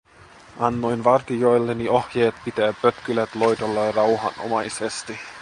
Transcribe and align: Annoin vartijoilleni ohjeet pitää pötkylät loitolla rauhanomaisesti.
Annoin 0.59 1.03
vartijoilleni 1.03 1.89
ohjeet 1.89 2.35
pitää 2.45 2.73
pötkylät 2.81 3.35
loitolla 3.35 3.91
rauhanomaisesti. 3.91 5.19